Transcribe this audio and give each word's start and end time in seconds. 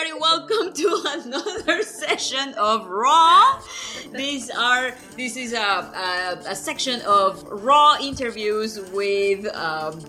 everybody. 0.00 0.20
Welcome 0.20 0.72
to 0.72 1.02
another 1.06 1.82
session 1.82 2.54
of 2.54 2.86
Raw. 2.86 3.60
These 4.12 4.50
are 4.50 4.94
this 5.16 5.36
is 5.36 5.52
a, 5.52 5.58
a, 5.58 6.38
a 6.46 6.54
section 6.54 7.00
of 7.02 7.42
raw 7.44 7.96
interviews 8.00 8.80
with 8.92 9.46
um, 9.54 10.00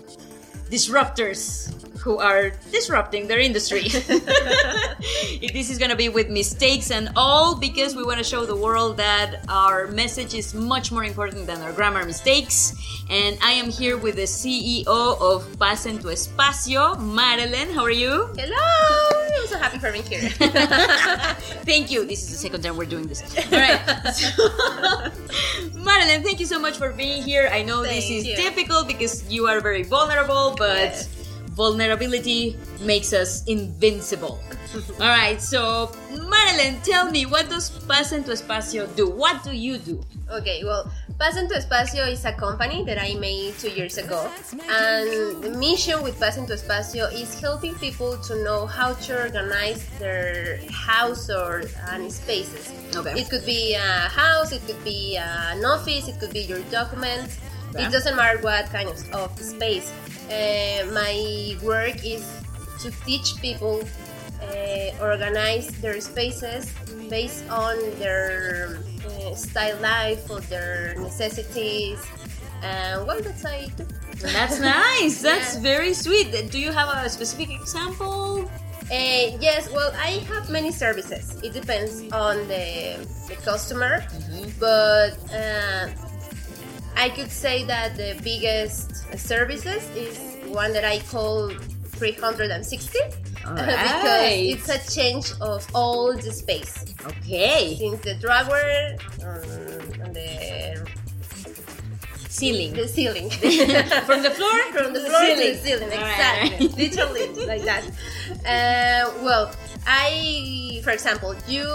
disruptors 0.70 1.68
who 1.98 2.18
are 2.18 2.50
disrupting 2.70 3.28
their 3.28 3.38
industry. 3.38 3.82
this 3.88 5.70
is 5.70 5.78
going 5.78 5.90
to 5.90 5.96
be 5.96 6.08
with 6.08 6.28
mistakes 6.28 6.90
and 6.90 7.10
all 7.14 7.54
because 7.54 7.94
we 7.94 8.02
want 8.02 8.18
to 8.18 8.24
show 8.24 8.44
the 8.44 8.56
world 8.56 8.96
that 8.96 9.44
our 9.48 9.88
message 9.88 10.34
is 10.34 10.54
much 10.54 10.90
more 10.90 11.04
important 11.04 11.46
than 11.46 11.60
our 11.60 11.72
grammar 11.72 12.04
mistakes. 12.04 12.74
And 13.10 13.38
I 13.42 13.52
am 13.52 13.70
here 13.70 13.96
with 13.96 14.16
the 14.16 14.22
CEO 14.22 14.86
of 14.86 15.58
Paz 15.58 15.86
en 15.86 15.98
tu 15.98 16.08
Espacio, 16.08 16.98
Marilyn. 16.98 17.70
How 17.70 17.82
are 17.82 17.90
you? 17.90 18.28
Hello! 18.36 19.11
I'm 19.34 19.46
so 19.48 19.58
happy 19.58 19.78
for 19.78 19.90
being 19.92 20.04
here. 20.04 20.28
thank 21.64 21.90
you. 21.90 22.04
This 22.04 22.22
is 22.22 22.30
the 22.30 22.36
second 22.36 22.62
time 22.62 22.76
we're 22.76 22.84
doing 22.86 23.06
this. 23.06 23.22
All 23.52 23.58
right. 23.58 23.80
So, 24.14 24.28
Marilyn, 25.74 26.22
thank 26.22 26.40
you 26.40 26.46
so 26.46 26.58
much 26.58 26.76
for 26.78 26.92
being 26.92 27.22
here. 27.22 27.48
I 27.52 27.62
know 27.62 27.82
Thank 27.82 27.96
this 27.96 28.10
is 28.10 28.26
you. 28.26 28.36
typical 28.36 28.84
because 28.84 29.24
you 29.30 29.46
are 29.46 29.60
very 29.60 29.82
vulnerable, 29.82 30.54
but 30.58 30.92
Yes. 30.94 31.08
vulnerability 31.52 32.56
makes 32.80 33.12
us 33.12 33.44
invincible. 33.46 34.40
All 35.00 35.08
right. 35.08 35.40
So, 35.40 35.92
Marilyn, 36.10 36.80
tell 36.82 37.10
me, 37.10 37.26
what 37.26 37.48
does 37.48 37.70
Paz 37.88 38.12
en 38.12 38.24
tu 38.24 38.30
Espacio 38.32 38.86
do? 38.96 39.08
What 39.10 39.42
do 39.44 39.52
you 39.52 39.78
do? 39.78 40.00
okay, 40.32 40.64
well, 40.64 40.90
Paz 41.18 41.36
en 41.36 41.48
tu 41.48 41.54
Espacio 41.54 42.10
is 42.10 42.24
a 42.24 42.32
company 42.32 42.84
that 42.84 42.98
I 42.98 43.14
made 43.14 43.54
two 43.58 43.70
years 43.70 43.98
ago. 43.98 44.28
And 44.68 45.42
the 45.42 45.50
mission 45.58 46.02
with 46.02 46.18
Paz 46.18 46.38
en 46.38 46.46
tu 46.46 46.54
Espacio 46.54 47.12
is 47.12 47.38
helping 47.40 47.74
people 47.76 48.16
to 48.18 48.42
know 48.42 48.66
how 48.66 48.94
to 48.94 49.22
organize 49.22 49.84
their 49.98 50.58
house 50.70 51.30
or 51.30 51.62
and 51.90 52.10
spaces. 52.10 52.72
Okay. 52.94 53.20
It 53.20 53.30
could 53.30 53.46
be 53.46 53.74
a 53.74 54.08
house, 54.08 54.52
it 54.52 54.66
could 54.66 54.82
be 54.84 55.16
an 55.16 55.64
office, 55.64 56.08
it 56.08 56.18
could 56.18 56.32
be 56.32 56.40
your 56.40 56.60
documents. 56.70 57.38
Okay. 57.70 57.84
It 57.84 57.92
doesn't 57.92 58.16
matter 58.16 58.38
what 58.40 58.66
kind 58.66 58.88
of, 58.88 58.98
of 59.14 59.38
space. 59.38 59.92
Uh, 60.28 60.86
my 60.92 61.56
work 61.62 62.04
is 62.04 62.24
to 62.82 62.90
teach 63.06 63.36
people 63.40 63.82
uh, 64.42 64.90
organize 65.00 65.68
their 65.80 66.00
spaces 66.00 66.72
based 67.08 67.48
on 67.48 67.76
their 67.98 68.78
style 69.34 69.78
life 69.80 70.30
or 70.30 70.40
their 70.52 70.94
necessities. 70.98 71.98
And 72.62 73.06
well, 73.06 73.20
that's 73.20 73.44
I 73.44 73.66
do. 73.76 73.84
That's 74.36 74.60
nice. 74.60 75.20
That's 75.28 75.54
Yeah. 75.54 75.60
very 75.62 75.94
sweet. 75.94 76.30
Do 76.50 76.58
you 76.58 76.70
have 76.72 76.88
a 77.04 77.08
specific 77.08 77.50
example? 77.50 78.48
Uh, 78.90 79.38
yes, 79.40 79.70
well, 79.72 79.90
I 79.96 80.22
have 80.30 80.50
many 80.50 80.70
services. 80.70 81.40
It 81.42 81.52
depends 81.54 82.02
on 82.12 82.36
the, 82.46 82.98
the 83.28 83.36
customer, 83.36 84.04
but 84.60 85.16
uh, 85.32 85.88
I 86.96 87.08
could 87.10 87.30
say 87.30 87.64
that 87.64 87.96
the 87.96 88.20
biggest 88.22 88.90
services 89.18 89.82
is 89.96 90.18
one 90.48 90.72
that 90.74 90.84
I 90.84 90.98
call 91.00 91.48
360 91.98 92.98
All 93.46 93.54
because 93.56 94.32
it's 94.54 94.68
a 94.68 94.80
change 94.94 95.32
of 95.40 95.66
all 95.74 96.14
the 96.16 96.32
space 96.32 96.84
Okay. 97.06 97.76
since 97.78 98.00
the 98.00 98.14
drawer 98.14 98.96
um, 99.26 100.02
and 100.02 100.14
the 100.14 100.86
Ceiling. 102.28 102.72
the 102.72 102.88
ceiling 102.88 103.28
From 104.08 104.22
the 104.22 104.30
floor? 104.30 104.58
from 104.72 104.94
the 104.94 105.00
to 105.00 105.06
floor 105.10 105.20
to 105.20 105.36
ceiling. 105.36 105.52
the 105.52 105.58
ceiling 105.58 105.88
exactly 105.92 106.66
right. 106.66 106.78
literally 106.78 107.46
like 107.46 107.62
that 107.64 107.84
uh, 108.48 109.12
well 109.22 109.52
i 109.86 110.80
for 110.82 110.90
example 110.90 111.34
you 111.46 111.66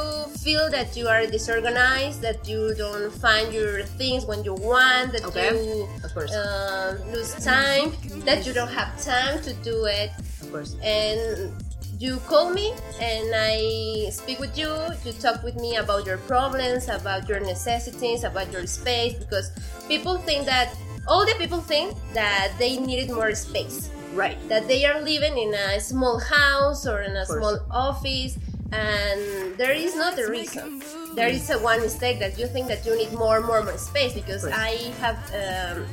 feel 0.44 0.68
that 0.72 0.98
you 0.98 1.08
are 1.08 1.28
disorganized 1.28 2.22
that 2.22 2.48
you 2.48 2.73
don't 2.76 3.14
find 3.14 3.54
your 3.54 3.83
things 4.02 4.26
when 4.26 4.44
you 4.44 4.56
want 4.56 5.11
that 5.14 5.23
Okay. 5.26 5.54
you 5.54 5.88
Of 6.04 6.11
course. 6.16 6.33
uh, 6.33 6.98
lose 7.14 7.36
time 7.36 7.94
that 8.26 8.45
you 8.48 8.52
don't 8.54 8.72
have 8.73 8.89
time 9.04 9.39
to 9.44 9.54
do 9.61 9.86
it 9.86 10.10
course. 10.52 10.75
and 10.83 11.52
you 11.99 12.17
call 12.27 12.52
me 12.53 12.73
and 13.02 13.33
I 13.33 14.09
speak 14.11 14.39
with 14.39 14.58
you. 14.58 14.69
You 15.03 15.13
talk 15.13 15.41
with 15.43 15.55
me 15.55 15.77
about 15.77 16.05
your 16.05 16.17
problems, 16.30 16.89
about 16.89 17.27
your 17.27 17.39
necessities, 17.39 18.23
about 18.23 18.52
your 18.52 18.67
space 18.67 19.13
because 19.15 19.52
people 19.87 20.17
think 20.17 20.45
that 20.45 20.75
all 21.08 21.25
the 21.25 21.33
people 21.39 21.59
think 21.59 21.95
that 22.13 22.52
they 22.59 22.77
needed 22.77 23.09
more 23.09 23.33
space, 23.33 23.89
Right. 24.13 24.37
that 24.49 24.67
they 24.67 24.85
are 24.85 25.02
living 25.02 25.37
in 25.37 25.53
a 25.53 25.80
small 25.80 26.19
house 26.19 26.85
or 26.85 27.02
in 27.02 27.15
a 27.15 27.25
small 27.25 27.59
office, 27.71 28.37
and 28.73 29.58
there 29.58 29.71
is 29.71 29.95
not 29.95 30.19
a 30.19 30.29
reason. 30.29 30.81
There 31.15 31.29
is 31.29 31.49
a 31.49 31.58
one 31.59 31.81
mistake 31.81 32.19
that 32.19 32.37
you 32.37 32.45
think 32.47 32.67
that 32.67 32.85
you 32.85 32.95
need 32.95 33.14
more, 33.14 33.39
more, 33.41 33.64
more 33.64 33.77
space 33.77 34.14
because. 34.14 34.45
I 34.45 34.91
have 34.99 35.17
um, 35.33 35.85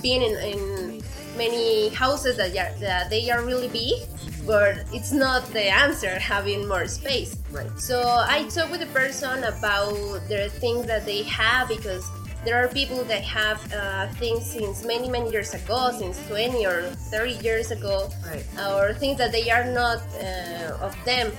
been 0.00 0.22
in, 0.22 0.36
in 0.38 1.01
many 1.36 1.88
houses 1.90 2.36
that 2.36 2.50
are, 2.56 2.78
that 2.80 3.10
they 3.10 3.30
are 3.30 3.42
really 3.44 3.68
big, 3.68 4.08
but 4.46 4.84
it's 4.92 5.12
not 5.12 5.46
the 5.52 5.64
answer 5.70 6.18
having 6.18 6.66
more 6.68 6.86
space. 6.86 7.36
Right. 7.50 7.70
So 7.78 8.00
I 8.02 8.48
talk 8.48 8.70
with 8.70 8.80
the 8.80 8.86
person 8.86 9.44
about 9.44 9.94
their 10.28 10.48
things 10.48 10.86
that 10.86 11.04
they 11.06 11.22
have 11.24 11.68
because 11.68 12.04
there 12.44 12.62
are 12.62 12.68
people 12.68 13.04
that 13.04 13.22
have 13.22 13.58
uh, 13.72 14.08
things 14.14 14.44
since 14.50 14.84
many 14.84 15.08
many 15.08 15.30
years 15.30 15.54
ago, 15.54 15.92
since 15.96 16.18
20 16.26 16.66
or 16.66 16.82
30 17.12 17.32
years 17.44 17.70
ago, 17.70 18.10
Right. 18.26 18.44
or 18.68 18.92
things 18.94 19.18
that 19.18 19.30
they 19.32 19.48
are 19.50 19.64
not 19.64 19.98
uh, 20.20 20.76
of 20.86 20.96
them. 21.04 21.30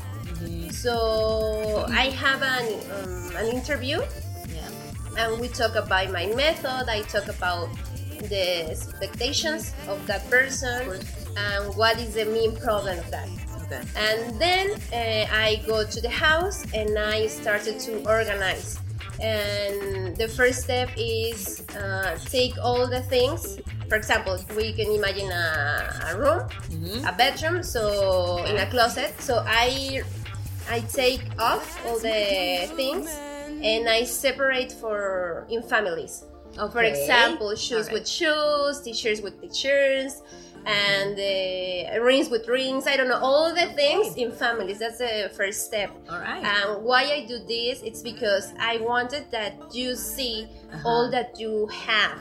So 0.71 1.85
I 1.89 2.09
have 2.09 2.41
an, 2.41 2.65
um, 2.91 3.35
an 3.37 3.47
interview 3.55 3.99
Yeah. 4.49 4.67
and 5.17 5.39
we 5.41 5.47
talk 5.47 5.75
about 5.75 6.11
my 6.11 6.25
method 6.35 6.89
i 6.89 7.01
talk 7.03 7.27
about 7.27 7.69
the 8.29 8.69
expectations 8.71 9.73
of 9.87 10.05
that 10.07 10.29
person 10.29 10.99
and 11.35 11.75
what 11.75 11.99
is 11.99 12.13
the 12.13 12.25
main 12.25 12.55
problem 12.55 12.99
of 12.99 13.09
that. 13.11 13.29
Okay. 13.63 13.81
and 13.95 14.39
then 14.41 14.67
uh, 14.91 15.25
i 15.47 15.61
go 15.65 15.85
to 15.85 15.99
the 16.01 16.09
house 16.09 16.65
and 16.73 16.97
i 16.99 17.27
started 17.27 17.79
to 17.79 17.91
organize. 18.07 18.79
And 19.19 20.17
the 20.17 20.27
first 20.27 20.63
step 20.63 20.89
is 20.97 21.63
uh, 21.77 22.17
take 22.29 22.55
all 22.61 22.89
the 22.89 23.01
things. 23.03 23.59
For 23.87 23.95
example 23.95 24.37
we 24.57 24.73
can 24.73 24.89
imagine 24.91 25.29
a, 25.31 25.45
a 26.09 26.17
room 26.17 26.41
Mhm. 26.73 27.07
a 27.07 27.13
bedroom 27.15 27.63
so 27.63 28.43
in 28.49 28.57
a 28.57 28.67
closet. 28.69 29.13
So 29.21 29.43
i 29.47 30.01
i 30.69 30.79
take 31.01 31.23
off 31.39 31.65
all 31.85 31.99
the 31.99 32.67
things 32.79 33.07
and 33.61 33.87
i 33.89 34.03
separate 34.03 34.71
for 34.81 35.45
in 35.49 35.61
families 35.61 36.23
for 36.71 36.81
example 36.83 37.55
shoes 37.55 37.87
Alright. 37.87 37.93
with 37.93 38.07
shoes 38.07 38.81
t-shirts 38.81 39.21
with 39.21 39.41
t-shirts 39.41 40.21
and 40.65 41.15
uh, 41.19 42.01
rings 42.01 42.29
with 42.29 42.47
rings 42.47 42.87
i 42.87 42.95
don't 42.95 43.09
know 43.09 43.19
all 43.19 43.53
the 43.53 43.67
things 43.73 44.15
in 44.15 44.31
families 44.31 44.79
that's 44.79 44.99
the 44.99 45.29
first 45.35 45.65
step 45.65 45.89
All 46.09 46.19
right. 46.19 46.43
and 46.43 46.83
why 46.85 47.01
I 47.03 47.25
do 47.27 47.39
this, 47.39 47.81
it's 47.83 48.01
because 48.01 48.53
I 48.59 48.77
wanted 48.77 49.29
that 49.31 49.53
you 49.73 49.95
see 49.95 50.47
Uh-huh. 50.73 50.87
all 50.89 51.11
that 51.11 51.39
you 51.39 51.67
have. 51.67 52.17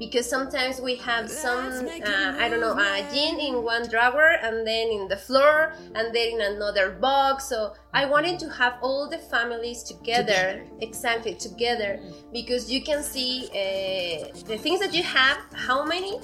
Because 0.00 0.26
sometimes 0.28 0.80
we 0.80 0.96
have 0.96 1.30
some, 1.30 1.86
uh, 1.86 2.34
I 2.44 2.48
don't 2.48 2.62
know, 2.66 2.72
a 2.72 3.06
jean 3.12 3.38
in 3.38 3.62
one 3.62 3.86
drawer 3.86 4.30
and 4.42 4.66
then 4.66 4.88
in 4.88 5.08
the 5.08 5.16
floor 5.16 5.74
and 5.94 6.06
then 6.14 6.28
in 6.34 6.40
another 6.40 6.86
box. 6.90 7.44
So 7.44 7.74
I 7.92 8.06
wanted 8.06 8.40
to 8.40 8.48
have 8.60 8.74
all 8.80 9.08
the 9.14 9.18
families 9.18 9.82
together, 9.82 10.64
exactly 10.80 11.34
together, 11.34 12.00
because 12.32 12.72
you 12.72 12.80
can 12.82 13.02
see 13.02 13.34
uh, 13.52 14.32
the 14.46 14.56
things 14.56 14.80
that 14.80 14.94
you 14.94 15.02
have, 15.02 15.36
how 15.52 15.84
many, 15.84 16.18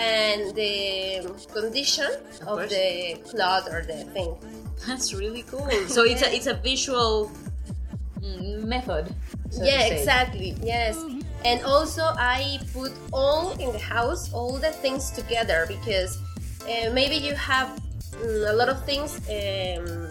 and 0.00 0.54
the 0.54 1.28
condition 1.52 2.10
Of 2.46 2.58
of, 2.60 2.68
the 2.70 3.20
cloth 3.30 3.68
or 3.70 3.82
the 3.82 4.04
thing. 4.14 4.30
That's 4.86 5.12
really 5.12 5.42
cool. 5.42 5.68
So 5.88 6.00
it's 6.04 6.22
a 6.22 6.34
it's 6.34 6.46
a 6.46 6.54
visual 6.54 7.30
method. 8.74 9.04
so 9.50 9.64
yeah 9.64 9.86
exactly 9.86 10.54
yes 10.62 10.96
and 11.44 11.62
also 11.64 12.02
i 12.18 12.58
put 12.72 12.92
all 13.12 13.52
in 13.58 13.72
the 13.72 13.78
house 13.78 14.32
all 14.32 14.58
the 14.58 14.70
things 14.70 15.10
together 15.10 15.64
because 15.68 16.18
uh, 16.64 16.90
maybe 16.92 17.14
you 17.14 17.34
have 17.34 17.80
mm, 18.12 18.50
a 18.50 18.52
lot 18.52 18.68
of 18.68 18.84
things 18.84 19.16
um, 19.28 20.08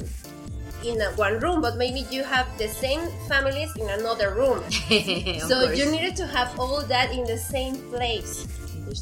in 0.84 1.02
a, 1.02 1.12
one 1.16 1.40
room 1.40 1.62
but 1.62 1.78
maybe 1.78 2.06
you 2.12 2.24
have 2.24 2.48
the 2.58 2.68
same 2.68 3.02
families 3.28 3.76
in 3.76 3.90
another 3.90 4.34
room 4.34 4.64
so 4.72 5.66
course. 5.66 5.78
you 5.78 5.92
needed 5.92 6.16
to 6.16 6.26
have 6.28 6.58
all 6.60 6.82
that 6.84 7.12
in 7.12 7.24
the 7.26 7.38
same 7.38 7.76
place 7.90 8.48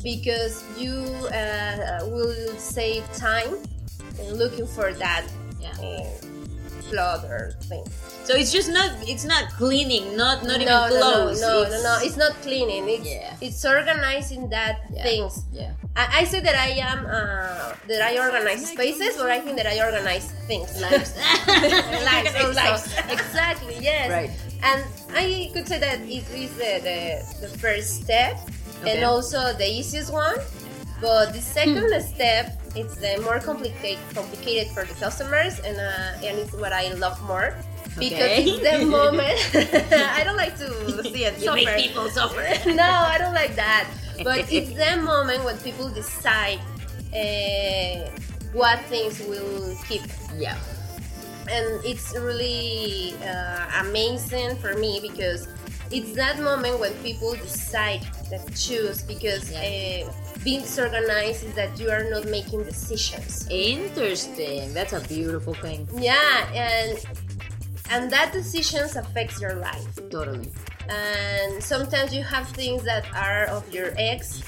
because 0.02 0.64
you 0.78 0.94
uh, 1.32 2.00
will 2.08 2.34
save 2.58 3.04
time 3.14 3.56
looking 4.34 4.66
for 4.66 4.94
that 4.94 5.26
Yeah. 5.66 6.35
Flood 6.90 7.26
or 7.26 7.52
things. 7.70 7.90
So 8.26 8.34
it's 8.34 8.52
just 8.52 8.70
not 8.72 8.90
it's 9.08 9.26
not 9.26 9.50
cleaning, 9.54 10.18
not 10.18 10.44
not 10.44 10.58
even 10.62 10.74
no, 10.74 10.88
clothes. 10.90 11.42
No, 11.42 11.48
no, 11.48 11.62
it's, 11.62 11.72
no, 11.72 11.84
no, 11.84 11.94
It's 12.06 12.18
not 12.18 12.34
cleaning. 12.42 12.90
It's 12.90 13.06
Yeah. 13.06 13.36
it's 13.42 13.64
organizing 13.66 14.50
that 14.50 14.82
Yeah. 14.90 15.04
things. 15.04 15.34
Yeah. 15.54 15.74
I, 15.96 16.22
I 16.22 16.24
say 16.26 16.40
that 16.42 16.56
I 16.56 16.70
am 16.92 17.06
uh, 17.06 17.74
that 17.88 18.02
I 18.02 18.18
organize 18.18 18.66
spaces, 18.66 19.16
but 19.18 19.30
I 19.30 19.40
think 19.42 19.58
that 19.58 19.68
I 19.68 19.78
organize 19.86 20.26
things. 20.50 20.70
Lives. 20.86 21.14
lives 21.48 22.34
also. 22.36 22.54
Lives. 22.62 22.86
exactly. 23.10 23.78
Yes. 23.80 24.10
Right. 24.10 24.32
And 24.64 24.82
I 25.14 25.52
could 25.54 25.68
say 25.68 25.80
that 25.80 26.02
it 26.02 26.26
is 26.34 26.52
the 26.58 26.72
the, 26.82 27.00
the 27.48 27.52
first 27.62 28.02
step, 28.04 28.42
Okay. 28.82 28.98
and 28.98 29.06
also 29.06 29.54
the 29.54 29.68
easiest 29.70 30.12
one. 30.12 30.36
But 31.06 31.34
the 31.38 31.42
second 31.42 31.86
Hmm. 31.94 32.02
step, 32.14 32.46
it's 32.76 32.96
the 33.04 33.14
more 33.28 33.40
complicated 33.40 34.02
complicated 34.20 34.68
for 34.74 34.84
the 34.90 34.96
customers, 35.06 35.54
and 35.68 35.78
uh, 35.78 36.26
and 36.26 36.34
it's 36.42 36.54
what 36.64 36.74
I 36.74 36.86
love 37.04 37.18
more. 37.32 37.48
Because 37.98 38.32
Okay. 38.32 38.44
it's 38.50 38.60
the 38.70 38.78
moment. 39.00 39.38
I 40.20 40.22
don't 40.26 40.40
like 40.46 40.56
to 40.64 40.68
see 41.12 41.24
it 41.30 41.34
You 41.46 41.54
make 41.54 41.70
people 41.86 42.10
suffer. 42.10 42.44
no, 42.84 42.90
I 43.14 43.16
don't 43.22 43.34
like 43.42 43.54
that. 43.56 43.84
But 44.28 44.40
it's 44.58 44.72
the 44.84 44.94
moment 45.14 45.44
when 45.48 45.58
people 45.68 45.88
decide 46.02 46.60
uh, 47.14 48.10
what 48.54 48.80
things 48.92 49.20
will 49.30 49.76
keep. 49.88 50.02
yeah. 50.38 50.58
And 51.56 51.68
it's 51.86 52.10
really 52.18 53.14
uh, 53.22 53.86
amazing 53.86 54.58
for 54.58 54.74
me 54.84 55.00
because 55.00 55.48
it's 55.92 56.12
that 56.22 56.40
moment 56.42 56.80
when 56.80 56.94
people 57.08 57.32
decide 57.48 58.02
that 58.30 58.56
choose 58.56 59.02
because 59.04 59.52
uh, 59.54 60.12
being 60.44 60.62
disorganized 60.62 61.44
is 61.46 61.54
that 61.56 61.80
you 61.80 61.90
are 61.90 62.04
not 62.10 62.26
making 62.26 62.64
decisions. 62.64 63.48
Interesting. 63.50 64.74
That's 64.74 64.94
a 64.94 65.02
beautiful 65.02 65.54
thing. 65.54 65.88
Yeah, 65.98 66.48
and 66.54 66.98
and 67.92 68.12
that 68.12 68.34
decisions 68.34 68.96
affects 68.96 69.40
your 69.42 69.56
life. 69.56 69.88
Totally. 70.10 70.52
and 70.88 71.64
sometimes 71.64 72.14
you 72.14 72.22
have 72.24 72.48
things 72.50 72.84
that 72.84 73.06
are 73.16 73.46
of 73.46 73.64
your 73.74 73.90
ex 73.98 74.42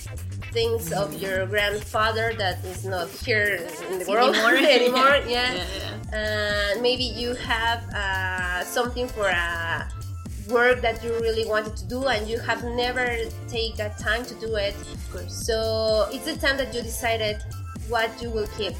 things 0.53 0.93
of 0.93 1.13
your 1.21 1.45
grandfather 1.47 2.31
that 2.37 2.63
is 2.63 2.85
not 2.85 3.09
here 3.09 3.57
in 3.89 3.99
the 3.99 4.05
world 4.07 4.35
Anymore. 4.35 4.55
anymore 4.77 5.15
yeah. 5.27 5.53
Yeah, 5.53 5.65
yeah. 6.13 6.73
and 6.73 6.81
maybe 6.81 7.03
you 7.03 7.33
have 7.35 7.81
uh, 7.93 8.63
something 8.63 9.07
for 9.07 9.27
a 9.27 9.89
work 10.49 10.81
that 10.81 11.03
you 11.03 11.11
really 11.19 11.45
wanted 11.45 11.75
to 11.77 11.85
do 11.85 12.05
and 12.07 12.27
you 12.27 12.39
have 12.39 12.63
never 12.63 13.17
take 13.47 13.75
that 13.75 13.97
time 13.99 14.25
to 14.25 14.33
do 14.35 14.55
it 14.55 14.75
Of 14.93 15.11
course. 15.11 15.45
so 15.47 16.07
it's 16.11 16.25
the 16.25 16.35
time 16.37 16.57
that 16.57 16.73
you 16.73 16.81
decided 16.81 17.37
what 17.89 18.09
you 18.21 18.29
will 18.29 18.47
keep 18.57 18.73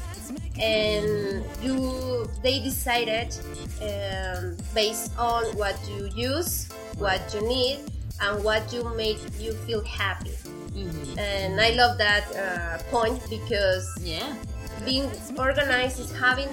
and 0.60 1.44
you 1.62 2.28
they 2.42 2.58
decided 2.60 3.34
um, 3.82 4.56
based 4.74 5.12
on 5.18 5.44
what 5.56 5.76
you 5.88 6.10
use 6.14 6.68
what 6.98 7.20
you 7.34 7.40
need 7.48 7.78
and 8.20 8.42
what 8.42 8.72
you 8.72 8.82
make 8.96 9.18
you 9.38 9.52
feel 9.66 9.82
happy 9.84 10.34
Mhm. 10.74 11.18
and 11.18 11.60
i 11.60 11.70
love 11.70 11.96
that 11.98 12.24
uh, 12.36 12.78
point 12.90 13.20
because 13.30 13.86
Yeah. 14.02 14.34
being 14.84 15.10
organized 15.38 15.98
is 16.00 16.12
having 16.12 16.48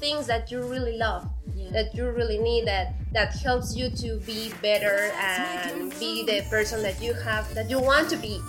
things 0.00 0.26
that 0.26 0.50
you 0.50 0.62
really 0.62 0.96
love 0.98 1.24
Yeah. 1.56 1.70
that 1.72 1.94
you 1.96 2.04
really 2.10 2.38
need 2.38 2.66
that 2.66 2.94
that 3.12 3.32
helps 3.40 3.74
you 3.74 3.88
to 4.04 4.18
be 4.26 4.52
better 4.60 5.10
and 5.18 5.88
be 5.98 6.22
the 6.24 6.42
person 6.50 6.82
that 6.82 7.00
you 7.00 7.14
have 7.14 7.52
that 7.54 7.70
you 7.70 7.80
want 7.80 8.10
to 8.10 8.16
be 8.16 8.40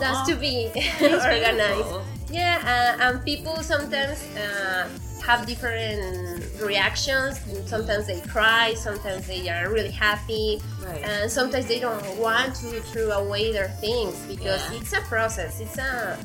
that's 0.00 0.26
to 0.28 0.34
be 0.34 0.72
organized 1.02 1.84
beautiful. 1.84 2.02
yeah 2.30 2.56
uh, 2.98 3.04
and 3.04 3.24
people 3.24 3.56
sometimes 3.56 4.18
uh, 4.36 4.88
have 5.22 5.44
different 5.46 6.42
reactions 6.60 7.38
sometimes 7.66 8.06
they 8.06 8.20
cry 8.22 8.72
sometimes 8.74 9.26
they 9.26 9.48
are 9.48 9.70
really 9.70 9.90
happy 9.92 10.60
Right. 10.84 11.02
and 11.04 11.30
sometimes 11.30 11.66
they 11.66 11.80
don't 11.80 12.04
want 12.18 12.54
to 12.56 12.80
throw 12.92 13.10
away 13.10 13.52
their 13.52 13.68
things 13.84 14.16
because 14.26 14.60
Yeah. 14.70 14.78
it's 14.80 14.92
a 14.92 15.00
process 15.02 15.60
it's 15.60 15.76
a 15.78 16.18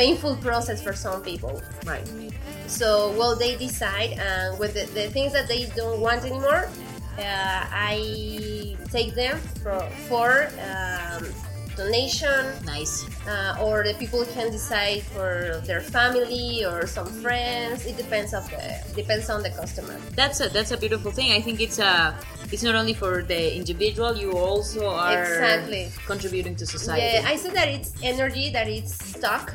painful 0.00 0.34
process 0.48 0.78
for 0.86 0.94
some 1.06 1.20
people 1.30 1.54
Right. 1.92 2.06
so 2.80 2.88
well 3.18 3.34
they 3.44 3.52
decide 3.68 4.10
and 4.30 4.58
with 4.62 4.72
the, 4.78 4.84
the 4.98 5.06
things 5.16 5.30
that 5.36 5.46
they 5.52 5.62
don't 5.80 6.00
want 6.06 6.20
anymore 6.30 6.62
uh, 7.18 7.60
i 7.92 7.96
take 8.96 9.10
them 9.22 9.36
for, 9.62 9.78
for 10.08 10.28
um, 10.70 11.22
donation 11.76 12.42
Nice. 12.76 12.94
uh, 13.32 13.64
or 13.64 13.74
the 13.88 13.94
people 14.02 14.22
can 14.36 14.48
decide 14.58 15.00
for 15.14 15.62
their 15.68 15.80
family 15.96 16.64
or 16.70 16.78
some 16.96 17.08
friends 17.24 17.78
it 17.90 17.96
depends 17.96 18.30
of 18.38 18.44
the 18.50 18.62
depends 19.00 19.26
on 19.34 19.40
the 19.46 19.50
customer 19.60 19.96
That's 20.20 20.38
a 20.44 20.46
that's 20.56 20.72
a 20.76 20.78
beautiful 20.84 21.10
thing. 21.18 21.28
I 21.38 21.40
think 21.46 21.56
it's 21.66 21.78
a 21.78 21.94
it's 22.52 22.64
not 22.68 22.74
only 22.80 22.94
for 23.02 23.12
the 23.32 23.42
individual. 23.60 24.10
You 24.24 24.30
also 24.46 24.82
are 25.08 25.22
Exactly. 25.22 25.84
contributing 26.12 26.54
to 26.60 26.64
society. 26.76 27.06
yeah 27.14 27.32
i 27.32 27.36
said 27.42 27.54
that 27.60 27.68
it's 27.76 27.90
energy 28.12 28.46
that 28.56 28.66
it's 28.76 28.92
stuck 29.14 29.46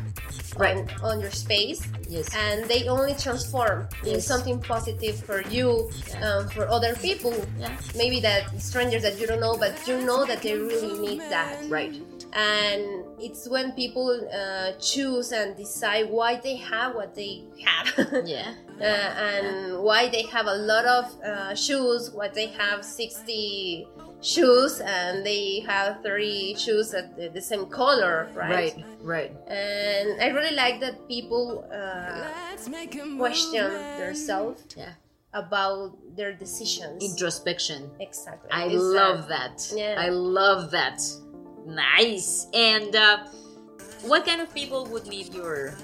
Right. 0.57 0.77
on, 0.77 0.89
on 1.11 1.19
your 1.19 1.31
space 1.31 1.81
Yes. 2.07 2.29
and 2.35 2.65
they 2.65 2.87
only 2.87 3.13
transform 3.15 3.87
in 4.05 4.21
something 4.21 4.59
positive 4.59 5.15
for 5.17 5.41
you 5.55 5.89
Yeah. 6.09 6.25
um, 6.37 6.49
for 6.49 6.67
other 6.69 6.95
people 6.95 7.33
Yeah. 7.59 7.75
maybe 7.95 8.19
that 8.21 8.43
strangers 8.61 9.01
that 9.03 9.19
you 9.19 9.27
don't 9.27 9.39
know 9.41 9.57
but 9.57 9.73
you 9.87 10.01
know 10.01 10.23
that 10.25 10.41
they 10.41 10.53
really 10.57 10.93
need 10.99 11.21
that 11.29 11.57
Right. 11.69 11.95
and 12.33 12.83
it's 13.19 13.47
when 13.49 13.71
people 13.73 14.09
uh, 14.41 14.71
choose 14.79 15.31
and 15.31 15.55
decide 15.57 16.09
why 16.09 16.35
they 16.35 16.55
have 16.57 16.95
what 16.95 17.15
they 17.15 17.43
have 17.65 17.87
Yeah. 18.25 18.53
uh, 18.79 18.83
and 18.83 19.79
why 19.83 20.09
they 20.09 20.23
have 20.23 20.45
a 20.47 20.55
lot 20.71 20.85
of 20.85 21.05
uh, 21.23 21.55
shoes 21.55 22.11
what 22.11 22.33
they 22.33 22.47
have 22.47 22.83
60 22.85 23.87
shoes 24.25 24.81
and 24.81 25.23
they 25.25 25.59
have 25.67 26.01
three 26.01 26.55
shoes 26.57 26.93
at 26.93 27.15
the, 27.17 27.29
the 27.29 27.41
same 27.41 27.65
color 27.67 28.27
right 28.33 28.73
Right. 28.75 28.85
Right. 29.13 29.31
and 29.47 30.07
i 30.21 30.27
really 30.37 30.55
like 30.55 30.79
that 30.81 30.95
people 31.07 31.63
uh, 31.71 32.25
question 33.17 33.69
themselves 34.01 34.59
Yeah. 34.75 34.93
about 35.33 35.93
their 36.17 36.33
decisions 36.33 37.03
Introspection. 37.11 37.91
exactly 37.99 38.49
I 38.51 38.65
It's, 38.65 38.81
uh, 38.83 38.99
love 39.01 39.27
that. 39.27 39.55
Yeah. 39.75 39.95
I 40.05 40.09
love 40.09 40.71
that. 40.71 40.99
Nice. 41.67 42.47
And 42.53 42.95
uh, 42.95 43.25
what 44.03 44.25
kind 44.25 44.39
of 44.41 44.53
people 44.53 44.85
would 44.91 45.05
need 45.07 45.33
your 45.33 45.75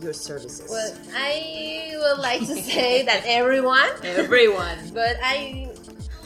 your 0.00 0.12
services? 0.12 0.68
well 0.70 0.92
i 1.14 1.92
would 2.02 2.18
like 2.18 2.40
to 2.40 2.56
say 2.72 3.04
that 3.04 3.22
everyone 3.26 3.90
Everyone. 4.02 4.78
but 4.92 5.16
i 5.22 5.63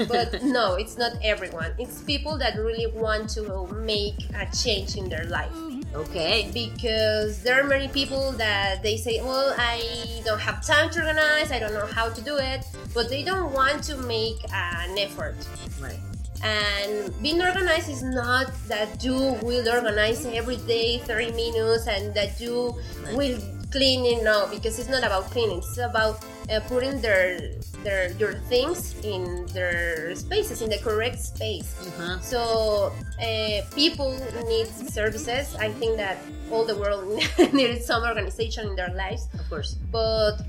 but 0.07 0.43
no 0.43 0.75
it's 0.75 0.97
not 0.97 1.13
everyone. 1.23 1.73
It's 1.79 2.03
people 2.03 2.39
that 2.39 2.57
really 2.57 2.87
want 2.87 3.31
to 3.31 3.67
make 3.75 4.19
a 4.35 4.47
change 4.55 4.97
in 4.97 5.09
their 5.09 5.25
life. 5.25 5.53
Okay. 5.95 6.51
because 6.53 7.43
there 7.43 7.59
are 7.59 7.67
many 7.67 7.89
people 7.89 8.33
that 8.33 8.83
they 8.83 8.99
say 8.99 9.23
well 9.23 9.55
i 9.59 10.21
don't 10.25 10.41
have 10.41 10.65
time 10.65 10.91
to 10.91 11.01
organize. 11.01 11.51
I 11.51 11.59
don't 11.59 11.73
know 11.73 11.87
how 11.87 12.11
to 12.11 12.21
do 12.21 12.37
it. 12.37 12.65
But 12.95 13.09
they 13.09 13.23
don't 13.23 13.53
want 13.53 13.83
to 13.85 13.97
make 13.97 14.39
an 14.53 14.99
effort. 14.99 15.37
Right. 15.81 16.01
and 16.43 17.13
being 17.23 17.43
organized 17.43 17.89
is 17.89 18.03
not 18.03 18.47
that 18.69 19.03
you 19.03 19.17
will 19.43 19.69
organize 19.69 20.25
every 20.27 20.57
day 20.57 20.99
30 20.99 21.33
minutes 21.33 21.87
and 21.89 22.15
that 22.15 22.41
you 22.41 22.79
will 23.13 23.39
clean 23.71 24.05
it 24.05 24.23
no 24.23 24.49
because 24.51 24.79
it's 24.79 24.89
not 24.89 25.05
about 25.05 25.25
cleaning. 25.31 25.59
It's 25.59 25.79
about 25.79 26.25
uh, 26.51 26.61
putting 26.69 27.01
their 27.01 27.39
their 27.85 28.11
your 28.19 28.35
things 28.49 28.95
in 29.05 29.47
their 29.55 30.15
spaces 30.17 30.63
in 30.63 30.69
the 30.71 30.79
correct 30.79 31.19
space 31.21 31.69
Uh-huh. 31.87 32.19
so 32.21 32.41
uh, 33.21 33.61
people 33.75 34.11
need 34.49 34.67
services 34.91 35.55
i 35.61 35.69
think 35.81 35.97
that 35.97 36.19
all 36.51 36.65
the 36.65 36.77
world 36.77 37.05
needs 37.53 37.85
some 37.87 38.03
organization 38.03 38.69
in 38.69 38.77
their 38.77 38.93
lives 38.95 39.29
Of 39.35 39.45
course. 39.49 39.77
but 39.93 40.41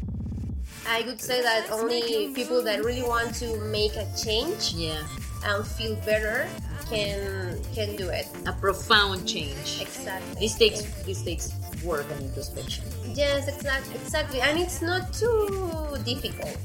i 0.88 1.02
would 1.06 1.22
say 1.22 1.42
that 1.42 1.70
only 1.72 2.32
people 2.34 2.64
that 2.64 2.84
really 2.84 3.04
want 3.04 3.36
to 3.44 3.48
make 3.70 3.94
a 3.96 4.08
change 4.16 4.74
Yeah. 4.74 5.04
and 5.46 5.66
feel 5.68 5.96
better 6.08 6.48
can 6.90 7.60
can 7.76 7.96
do 7.96 8.10
it 8.10 8.26
A 8.50 8.54
profound 8.54 9.28
change. 9.28 9.78
exactly 9.82 10.36
This 10.42 10.56
takes 10.58 10.82
this 11.06 11.22
takes 11.22 11.52
work 11.84 12.10
and 12.12 12.22
introspection. 12.22 12.84
yes 13.14 13.48
exactly 13.48 13.96
exactly 13.96 14.42
and 14.42 14.60
it's 14.60 14.82
not 14.82 15.12
too 15.14 15.96
difficult 16.06 16.58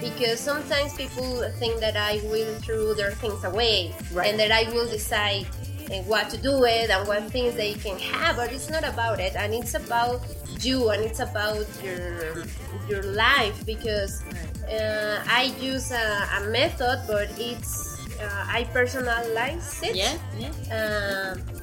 because 0.00 0.38
sometimes 0.40 0.94
people 0.94 1.42
think 1.58 1.80
that 1.80 1.96
i 1.96 2.20
will 2.24 2.54
throw 2.64 2.94
their 2.94 3.12
things 3.12 3.42
away 3.44 3.94
Right. 4.12 4.28
and 4.30 4.38
that 4.40 4.52
i 4.52 4.70
will 4.72 4.88
decide 4.88 5.46
uh, 5.90 6.02
what 6.02 6.28
to 6.30 6.36
do 6.36 6.64
it 6.64 6.90
and 6.90 7.06
what 7.08 7.30
things 7.32 7.54
they 7.56 7.74
can 7.74 7.98
have 7.98 8.36
but 8.36 8.52
it's 8.52 8.70
not 8.70 8.84
about 8.86 9.18
it 9.20 9.34
and 9.34 9.54
it's 9.54 9.74
about 9.74 10.20
you 10.60 10.90
and 10.90 11.02
it's 11.02 11.20
about 11.20 11.66
your 11.82 12.44
your 12.86 13.02
life 13.02 13.58
because 13.66 14.22
uh, 14.70 15.18
i 15.26 15.42
use 15.58 15.90
a, 15.90 16.06
a 16.38 16.40
method 16.50 17.02
but 17.06 17.28
it's 17.38 17.72
uh, 18.20 18.44
i 18.58 18.64
personalize 18.74 19.82
it 19.82 19.96
Yeah. 19.96 20.16
Yeah. 20.36 20.52
um, 20.78 21.57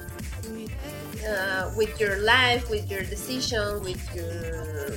uh, 1.24 1.70
with 1.76 1.98
your 2.00 2.18
life, 2.22 2.68
with 2.70 2.90
your 2.90 3.02
decision, 3.02 3.82
with 3.82 4.02
your 4.14 4.90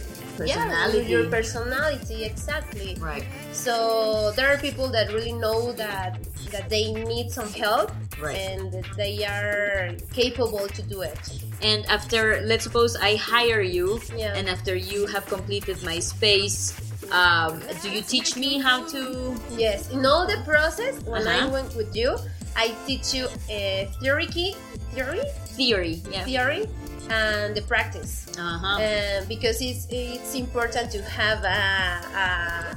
yeah, 0.46 0.56
Personality. 0.56 0.98
with 1.00 1.08
your 1.10 1.26
personality 1.30 2.24
exactly. 2.24 2.96
Right. 3.00 3.26
So 3.52 4.32
there 4.38 4.48
are 4.54 4.58
people 4.58 4.88
that 4.90 5.12
really 5.12 5.34
know 5.34 5.74
that 5.74 6.18
that 6.52 6.70
they 6.70 6.92
need 6.94 7.30
some 7.32 7.50
help 7.52 7.92
Right. 8.20 8.36
and 8.38 8.84
they 8.98 9.24
are 9.26 9.92
capable 10.14 10.68
to 10.68 10.82
do 10.82 11.02
it. 11.02 11.20
And 11.62 11.86
after, 11.88 12.42
let's 12.44 12.64
suppose 12.64 12.96
I 12.96 13.16
hire 13.18 13.62
you, 13.62 14.02
Yeah. 14.16 14.34
and 14.36 14.50
after 14.50 14.76
you 14.76 15.06
have 15.08 15.26
completed 15.28 15.84
my 15.84 16.00
space, 16.00 16.74
um, 17.12 17.62
do 17.82 17.90
you 17.92 18.02
teach 18.02 18.36
me 18.36 18.60
how 18.60 18.84
to? 18.94 19.36
Yes, 19.58 19.90
in 19.92 20.06
all 20.06 20.26
the 20.28 20.42
process, 20.46 20.96
when 21.04 21.28
I 21.28 21.40
Uh-huh. 21.40 21.50
went 21.58 21.76
with 21.76 21.96
you, 21.96 22.18
I 22.56 22.76
teach 22.88 23.14
you 23.14 23.28
a 23.50 23.90
theory, 24.02 24.28
key, 24.28 24.56
theory, 24.94 25.22
Theory, 25.56 26.02
yeah. 26.12 26.24
theory, 26.24 26.68
and 27.10 27.56
the 27.56 27.62
practice. 27.64 28.28
Uh-huh. 28.38 28.82
Uh, 28.82 29.26
because 29.28 29.62
it's 29.62 29.88
it's 29.90 30.36
important 30.36 30.92
to 30.92 31.02
have 31.04 31.44
a, 31.44 32.76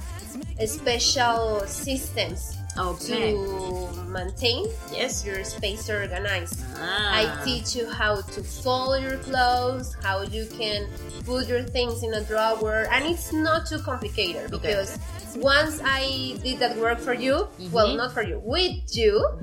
a, 0.58 0.64
a 0.64 0.66
special 0.66 1.60
systems 1.66 2.56
Okay. 2.78 3.32
to 3.36 4.04
maintain 4.08 4.66
Yes. 4.92 5.24
your 5.24 5.44
space 5.44 5.88
organized. 5.90 6.60
Ah. 6.78 7.20
I 7.20 7.44
teach 7.44 7.76
you 7.76 7.88
how 7.90 8.20
to 8.22 8.40
fold 8.42 9.02
your 9.02 9.18
clothes, 9.18 9.94
how 10.02 10.22
you 10.22 10.46
can 10.46 10.88
put 11.24 11.46
your 11.48 11.62
things 11.62 12.02
in 12.02 12.12
a 12.14 12.22
drawer, 12.24 12.88
and 12.90 13.04
it's 13.04 13.32
not 13.32 13.66
too 13.68 13.78
complicated 13.80 14.52
Okay. 14.52 14.72
because 14.72 14.98
once 15.36 15.80
I 15.84 16.36
did 16.42 16.58
that 16.60 16.76
work 16.76 16.98
for 17.00 17.14
you, 17.14 17.48
well, 17.72 17.88
Mhm. 17.92 17.96
not 17.96 18.10
for 18.12 18.22
you, 18.24 18.40
with 18.44 18.84
you, 18.96 19.16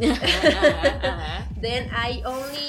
then 1.65 1.89
I 1.93 2.21
only 2.25 2.68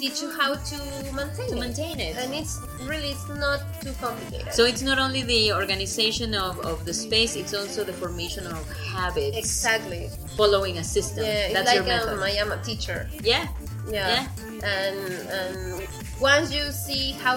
teach 0.00 0.22
you 0.22 0.30
how 0.40 0.54
to 0.54 0.76
maintain 1.20 1.48
to 1.50 1.56
it. 1.56 1.60
maintain 1.66 2.00
it. 2.00 2.16
And 2.16 2.34
it's 2.34 2.54
really 2.90 3.10
it's 3.10 3.28
not 3.28 3.60
too 3.82 3.92
complicated. 4.00 4.52
So 4.52 4.64
it's 4.64 4.82
not 4.82 4.98
only 4.98 5.22
the 5.22 5.52
organization 5.52 6.34
of, 6.34 6.58
of 6.60 6.84
the 6.84 6.94
space, 6.94 7.36
it's 7.36 7.54
also 7.54 7.84
the 7.84 7.92
formation 7.92 8.46
of 8.46 8.60
habits. 8.94 9.36
exactly. 9.36 10.08
Following 10.36 10.78
a 10.78 10.84
system. 10.84 11.24
Yeah, 11.24 11.32
it's 11.32 11.54
That's 11.54 11.74
your 11.74 11.82
like 11.84 11.92
method. 11.94 12.14
um, 12.18 12.22
I 12.22 12.30
am 12.42 12.50
a 12.52 12.60
teacher. 12.62 13.08
yeah. 13.22 13.46
Yeah. 13.90 14.26
And 14.62 14.98
and 15.40 15.88
once 16.20 16.52
you 16.56 16.64
see 16.70 17.12
how 17.24 17.36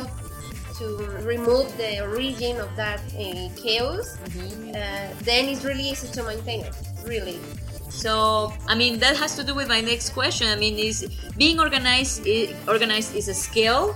to 0.80 0.86
remove 1.34 1.66
the 1.78 2.02
origin 2.02 2.60
of 2.66 2.70
that 2.76 3.00
uh, 3.16 3.50
chaos, 3.64 4.18
Mhm. 4.26 4.76
uh, 4.76 5.14
then 5.30 5.44
it's 5.52 5.64
really 5.64 5.88
easy 5.94 6.08
to 6.18 6.22
maintain 6.24 6.60
it. 6.70 6.76
Really. 7.14 7.40
So, 7.94 8.52
I 8.68 8.76
mean, 8.76 9.00
that 9.00 9.16
has 9.18 9.36
to 9.38 9.44
do 9.44 9.54
with 9.54 9.68
my 9.70 9.80
next 9.82 10.10
question. 10.12 10.48
I 10.50 10.56
mean, 10.56 10.78
is 10.78 11.06
being 11.38 11.60
organized 11.60 12.28
i- 12.28 12.50
organized 12.68 13.16
is 13.16 13.28
a 13.30 13.34
skill, 13.38 13.96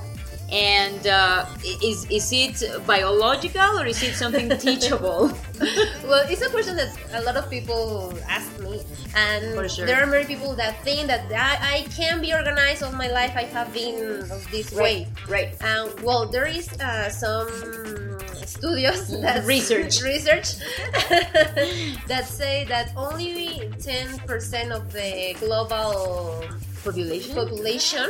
and 0.54 1.02
uh, 1.08 1.46
is 1.84 2.06
is 2.10 2.32
it 2.32 2.56
biological 2.86 3.80
or 3.82 3.86
is 3.86 4.00
it 4.04 4.14
something 4.16 4.48
teachable? 4.66 5.34
Well, 6.08 6.24
it's 6.30 6.42
a 6.46 6.50
question 6.54 6.78
that 6.78 6.94
a 7.12 7.22
lot 7.26 7.36
of 7.36 7.50
people 7.50 8.14
ask 8.30 8.48
me, 8.62 8.80
and 9.18 9.56
For 9.58 9.68
sure. 9.68 9.86
there 9.90 10.00
are 10.00 10.06
many 10.08 10.24
people 10.24 10.54
that 10.56 10.80
think 10.86 11.08
that 11.12 11.26
I, 11.34 11.58
I 11.60 11.78
can 11.92 12.22
be 12.22 12.32
organized 12.34 12.84
all 12.84 12.94
my 12.94 13.10
life. 13.10 13.34
I 13.36 13.44
have 13.52 13.74
been 13.74 14.24
this 14.54 14.72
way. 14.72 15.08
right. 15.28 15.52
Um, 15.66 15.90
well, 16.06 16.26
there 16.30 16.46
is 16.48 16.70
uh, 16.80 17.10
some 17.10 17.50
studios 18.48 19.08
that 19.22 19.46
Research. 19.46 20.02
research 20.14 20.56
that 22.08 22.26
say 22.26 22.66
that 22.66 22.92
only 22.96 23.70
10% 23.78 24.72
of 24.72 24.92
the 24.94 25.36
global 25.40 26.44
Population. 26.84 27.36
population 27.36 28.08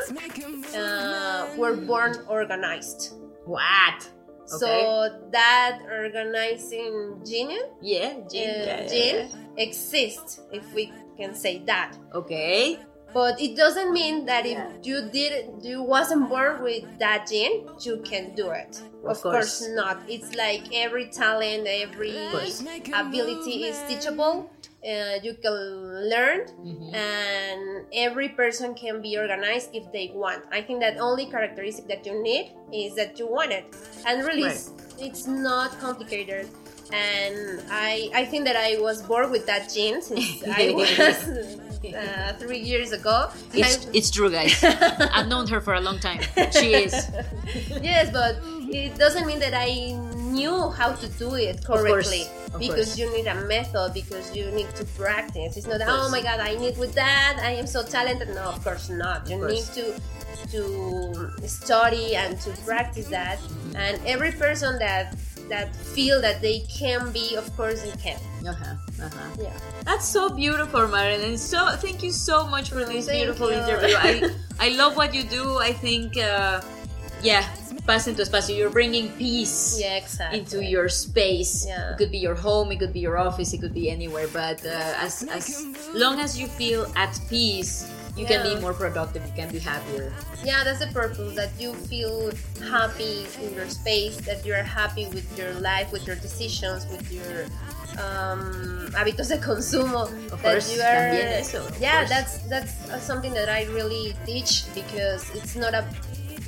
uh, 0.75 1.47
were 1.57 1.75
born 1.75 2.13
organized. 2.27 3.13
what? 3.45 4.07
So 4.45 5.27
that 5.31 5.79
organizing 5.91 7.19
gene, 7.25 7.57
Yeah. 7.81 8.21
uh, 8.23 8.29
Gene. 8.29 8.47
yeah, 8.47 8.81
yeah, 8.81 8.87
gene 8.87 9.29
exists, 9.57 10.39
if 10.53 10.63
we 10.73 10.93
can 11.17 11.33
say 11.35 11.63
that. 11.65 11.97
Okay. 12.13 12.79
But 13.17 13.41
it 13.41 13.55
doesn't 13.57 13.91
mean 13.93 14.25
that 14.27 14.45
if 14.45 14.59
you 14.83 15.09
did 15.09 15.33
you 15.63 15.81
wasn't 15.81 16.29
born 16.29 16.61
with 16.61 16.83
that 16.99 17.25
gene, 17.27 17.55
you 17.81 17.95
can 18.09 18.35
do 18.35 18.51
it. 18.51 18.73
Of 19.03 19.09
Of, 19.13 19.21
course. 19.23 19.57
course. 19.57 19.69
not. 19.81 19.97
It's 20.07 20.35
like 20.35 20.63
every 20.85 21.07
talent, 21.09 21.65
every 21.65 22.13
ability 23.03 23.55
is 23.69 23.77
teachable. 23.89 24.51
Uh, 24.85 25.17
you 25.25 25.33
can 25.43 25.55
learn, 26.13 26.39
Mhm. 26.67 26.93
and 26.93 27.61
every 28.05 28.29
person 28.41 28.75
can 28.83 29.01
be 29.01 29.17
organized 29.23 29.69
if 29.73 29.85
they 29.95 30.07
want. 30.13 30.41
I 30.57 30.61
think 30.61 30.77
that 30.85 30.95
only 31.07 31.25
characteristic 31.25 31.85
that 31.91 32.05
you 32.05 32.15
need 32.29 32.45
is 32.71 32.93
that 32.99 33.17
you 33.19 33.25
want 33.37 33.51
it, 33.59 33.65
and 34.05 34.15
really, 34.29 34.43
it's, 34.53 34.69
it's 35.07 35.23
not 35.25 35.69
complicated. 35.85 36.45
And 36.91 37.61
I, 37.69 38.09
I 38.13 38.25
think 38.25 38.45
that 38.45 38.55
I 38.55 38.79
was 38.79 39.01
born 39.01 39.31
with 39.31 39.45
that 39.45 39.71
gene 39.73 40.01
since 40.01 40.43
I 40.47 40.71
was 40.71 41.59
uh, 41.93 42.33
three 42.39 42.59
years 42.59 42.91
ago. 42.91 43.29
It's, 43.53 43.87
it's 43.93 44.11
true, 44.11 44.31
guys. 44.31 44.63
I've 44.63 45.27
known 45.27 45.47
her 45.47 45.61
for 45.61 45.73
a 45.73 45.81
long 45.81 45.99
time. 45.99 46.21
She 46.51 46.73
is. 46.73 46.93
yes, 47.81 48.11
but 48.11 48.37
it 48.69 48.97
doesn't 48.97 49.25
mean 49.27 49.39
that 49.39 49.53
I 49.53 49.91
knew 50.31 50.69
how 50.69 50.93
to 50.93 51.07
do 51.17 51.35
it 51.35 51.63
correctly. 51.63 52.23
of 52.23 52.51
course, 52.51 52.59
because 52.59 52.95
course. 52.95 52.97
you 52.97 53.11
need 53.15 53.27
a 53.27 53.35
method, 53.45 53.93
because 53.93 54.35
you 54.35 54.49
need 54.51 54.69
to 54.75 54.85
practice. 54.85 55.57
It's 55.57 55.67
not, 55.67 55.81
oh 55.85 56.09
my 56.09 56.21
god, 56.21 56.39
I 56.39 56.55
need 56.55 56.77
with 56.77 56.93
that, 56.93 57.39
I 57.41 57.51
am 57.51 57.67
so 57.67 57.83
talented. 57.83 58.29
No, 58.29 58.43
of 58.43 58.63
course 58.63 58.89
not. 58.89 59.29
You 59.29 59.37
course. 59.37 59.53
need 59.53 59.83
to 59.83 60.01
to 60.51 61.47
study 61.47 62.15
and 62.15 62.39
to 62.41 62.51
practice 62.65 63.07
that. 63.07 63.39
And 63.75 63.99
every 64.05 64.31
person 64.31 64.77
that 64.79 65.15
that 65.49 65.75
feel 65.75 66.21
that 66.21 66.41
they 66.41 66.59
can 66.67 67.11
be, 67.11 67.35
of 67.35 67.45
course 67.57 67.81
they 67.81 67.91
can. 67.97 68.19
Uh-huh. 68.47 68.75
Uh-huh. 69.03 69.29
Yeah. 69.41 69.53
That's 69.83 70.07
so 70.07 70.29
beautiful, 70.29 70.87
Marilyn. 70.87 71.37
So 71.37 71.75
thank 71.77 72.03
you 72.03 72.11
so 72.11 72.47
much 72.47 72.69
for 72.69 72.85
this 72.85 73.05
Thank 73.07 73.23
beautiful 73.25 73.51
you. 73.51 73.57
interview. 73.59 73.95
I 73.97 74.31
I 74.59 74.69
love 74.75 74.95
what 74.95 75.13
you 75.13 75.23
do. 75.23 75.57
I 75.59 75.71
think, 75.73 76.17
uh, 76.17 76.61
yeah, 77.21 77.43
Paz 77.85 78.07
en 78.07 78.15
tu 78.15 78.21
espacio. 78.21 78.55
You're 78.55 78.69
bringing 78.69 79.07
peace 79.17 79.77
Yeah, 79.79 79.95
exactly. 79.95 80.39
into 80.39 80.63
your 80.63 80.89
space. 80.89 81.65
Yeah. 81.65 81.93
It 81.93 81.97
could 81.97 82.11
be 82.11 82.17
your 82.19 82.35
home. 82.35 82.71
It 82.71 82.79
could 82.79 82.91
be 82.91 82.99
your 82.99 83.17
office. 83.17 83.53
It 83.53 83.61
could 83.61 83.73
be 83.73 83.89
anywhere. 83.89 84.27
But 84.27 84.59
uh, 84.65 85.03
as 85.05 85.23
as 85.31 85.63
long 85.93 86.19
as 86.19 86.37
you 86.37 86.47
feel 86.47 86.85
at 86.95 87.15
peace, 87.29 87.87
you 88.17 88.25
can 88.25 88.43
be 88.43 88.59
more 88.59 88.73
productive. 88.73 89.25
You 89.25 89.33
can 89.33 89.51
be 89.51 89.59
happier. 89.59 90.11
Yeah, 90.43 90.63
that's 90.63 90.79
the 90.79 90.87
purpose 90.87 91.35
that 91.35 91.51
you 91.59 91.73
feel 91.73 92.31
happy 92.69 93.27
in 93.41 93.53
your 93.53 93.67
space, 93.69 94.17
that 94.21 94.45
you're 94.45 94.63
happy 94.63 95.05
with 95.07 95.37
your 95.37 95.53
life, 95.53 95.91
with 95.91 96.07
your 96.07 96.15
decisions, 96.15 96.87
with 96.87 97.11
your 97.11 97.45
um, 98.01 98.89
hábitos 98.93 99.29
de 99.29 99.37
consumo. 99.37 100.03
Of 100.31 100.41
that 100.41 100.51
course, 100.53 100.75
you 100.75 100.81
are, 100.81 101.09
eso, 101.41 101.67
yeah, 101.79 101.99
course. 101.99 102.09
that's 102.09 102.37
that's 102.49 103.03
something 103.03 103.33
that 103.33 103.49
I 103.49 103.65
really 103.65 104.15
teach 104.25 104.65
because 104.73 105.29
it's 105.35 105.55
not 105.55 105.73
a. 105.73 105.85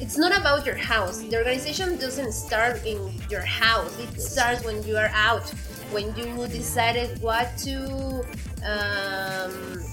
It's 0.01 0.17
not 0.17 0.31
about 0.31 0.65
your 0.65 0.77
house. 0.77 1.19
The 1.19 1.35
organization 1.35 1.97
doesn't 1.97 2.31
start 2.31 2.85
in 2.85 3.11
your 3.29 3.41
house. 3.41 3.91
It 3.99 4.21
starts 4.21 4.63
when 4.63 4.81
you 4.83 4.95
are 4.95 5.11
out, 5.13 5.43
when 5.91 6.15
you 6.15 6.47
decided 6.47 7.21
what 7.21 7.51
to 7.67 8.23
um, 8.63 9.83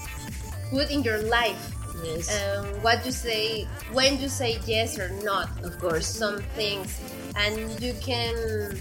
put 0.70 0.90
in 0.90 1.02
your 1.02 1.18
life 1.28 1.72
Yes. 2.04 2.28
um, 2.28 2.66
what 2.82 3.04
you 3.06 3.10
say 3.12 3.64
when 3.92 4.20
you 4.20 4.28
say 4.28 4.58
yes 4.66 4.98
or 4.98 5.08
not 5.24 5.48
of 5.64 5.78
course. 5.80 6.06
some 6.06 6.42
things 6.54 7.00
and 7.36 7.56
you 7.80 7.94
can 8.00 8.76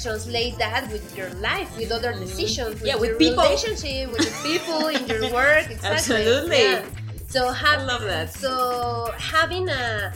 translate 0.00 0.56
that 0.58 0.90
with 0.90 1.16
your 1.16 1.30
life 1.34 1.76
with 1.76 1.90
other 1.92 2.12
decisions 2.12 2.80
with 2.80 2.82
Mm-hmm. 2.82 2.86
Yeah, 2.86 2.96
with 2.96 3.10
your 3.10 3.18
people. 3.18 3.42
relationship 3.42 4.10
with 4.12 4.22
the 4.26 4.48
people 4.48 4.86
in 4.88 5.06
your 5.06 5.32
work 5.32 5.70
exactly 5.70 5.90
Absolutely. 6.16 6.62
Yeah. 6.62 6.84
so 7.28 7.50
have 7.50 7.80
I 7.80 7.84
love 7.84 8.02
that. 8.02 8.32
so 8.32 9.10
having 9.18 9.68
a 9.68 10.12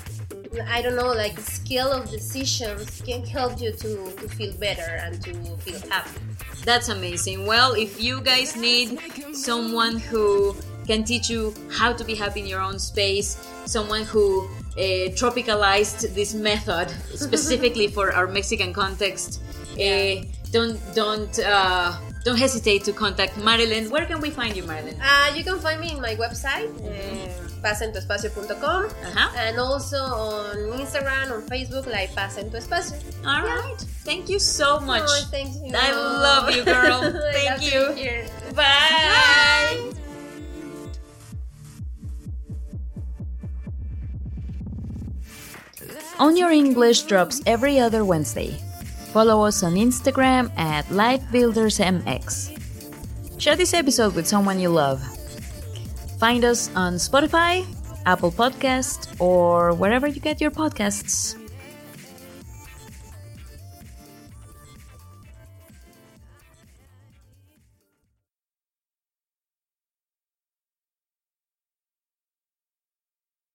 I 0.71 0.80
don't 0.80 0.97
know, 0.97 1.12
like 1.12 1.38
skill 1.40 1.92
of 1.92 2.09
decisions 2.09 3.02
can 3.04 3.26
help 3.26 3.61
you 3.61 3.73
to, 3.73 4.11
to 4.12 4.28
feel 4.28 4.54
better 4.54 5.00
and 5.04 5.21
to 5.25 5.35
feel 5.59 5.78
happy. 5.90 6.18
That's 6.64 6.88
amazing. 6.88 7.45
Well, 7.47 7.75
if 7.75 8.00
you 8.00 8.23
guys 8.23 8.56
need 8.56 8.99
someone 9.35 9.99
who 9.99 10.56
can 10.86 11.04
teach 11.04 11.28
you 11.28 11.52
how 11.70 11.92
to 11.92 12.04
be 12.04 12.14
happy 12.14 12.40
in 12.40 12.46
your 12.46 12.60
own 12.60 12.78
space, 12.78 13.36
someone 13.66 14.04
who 14.04 14.44
uh, 14.76 15.10
tropicalized 15.20 16.14
this 16.14 16.32
method 16.34 16.88
specifically 17.14 17.88
for 17.88 18.12
our 18.12 18.26
Mexican 18.26 18.72
context, 18.72 19.40
uh, 19.80 20.22
don't 20.52 20.78
don't 20.94 21.38
uh, 21.40 21.92
don't 22.24 22.38
hesitate 22.38 22.84
to 22.84 22.92
contact 22.92 23.36
Marilyn. 23.38 23.90
Where 23.90 24.06
can 24.06 24.20
we 24.20 24.30
find 24.30 24.56
you, 24.56 24.64
Marilyn? 24.64 24.96
Uh, 25.00 25.32
you 25.34 25.44
can 25.44 25.58
find 25.58 25.80
me 25.80 25.92
in 25.92 26.00
my 26.00 26.14
website, 26.16 26.70
uh, 26.82 27.28
pasentuespacio.com, 27.62 28.84
Uh-huh. 28.86 29.28
and 29.38 29.58
also 29.58 29.98
on 29.98 30.56
Instagram, 30.78 31.30
on 31.32 31.42
Facebook, 31.48 31.86
like 31.86 32.14
Paz 32.14 32.36
en 32.38 32.50
tu 32.50 32.56
Espacio. 32.58 32.96
All 33.24 33.42
right. 33.42 33.78
Thank 34.04 34.28
you 34.28 34.38
so 34.38 34.78
much. 34.80 35.02
Oh, 35.06 35.24
thank 35.30 35.50
you. 35.62 35.72
I 35.74 35.90
love 35.92 36.50
you, 36.54 36.62
girl. 36.64 37.00
Thank 37.32 37.62
you. 37.62 37.92
here. 37.94 38.26
Bye. 38.54 39.90
On 46.18 46.36
Your 46.36 46.50
English 46.50 47.02
drops 47.02 47.42
every 47.46 47.78
other 47.78 48.04
Wednesday. 48.04 48.58
Follow 49.12 49.44
us 49.44 49.62
on 49.62 49.74
Instagram 49.74 50.50
at 50.58 50.84
LifeBuildersMX. 50.86 52.52
Share 53.40 53.56
this 53.56 53.74
episode 53.74 54.14
with 54.14 54.26
someone 54.26 54.58
you 54.60 54.70
love. 54.70 55.00
Find 56.18 56.44
us 56.44 56.70
on 56.74 56.94
Spotify, 56.94 57.66
Apple 58.06 58.32
Podcast, 58.32 59.20
or 59.20 59.72
wherever 59.74 60.06
you 60.06 60.20
get 60.20 60.40
your 60.40 60.50
podcasts. 60.50 61.36